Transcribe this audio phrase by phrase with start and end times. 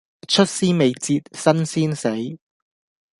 [0.27, 2.09] 出師未捷身先死